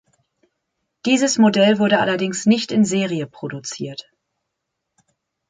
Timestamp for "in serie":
2.71-3.27